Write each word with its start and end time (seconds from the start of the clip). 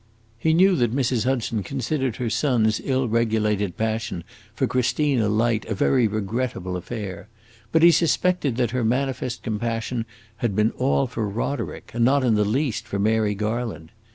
He 0.39 0.55
knew 0.55 0.75
that 0.77 0.95
Mrs. 0.95 1.25
Hudson 1.25 1.61
considered 1.61 2.15
her 2.15 2.27
son's 2.27 2.81
ill 2.83 3.07
regulated 3.07 3.77
passion 3.77 4.23
for 4.55 4.65
Christina 4.65 5.29
Light 5.29 5.63
a 5.65 5.75
very 5.75 6.07
regrettable 6.07 6.75
affair, 6.75 7.27
but 7.71 7.83
he 7.83 7.91
suspected 7.91 8.55
that 8.57 8.71
her 8.71 8.83
manifest 8.83 9.43
compassion 9.43 10.07
had 10.37 10.55
been 10.55 10.71
all 10.71 11.05
for 11.05 11.29
Roderick, 11.29 11.91
and 11.93 12.03
not 12.03 12.23
in 12.23 12.33
the 12.33 12.43
least 12.43 12.87
for 12.87 12.97
Mary 12.97 13.35
Garland. 13.35 13.91